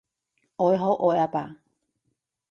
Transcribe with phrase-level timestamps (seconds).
[0.55, 1.57] 我好愛阿爸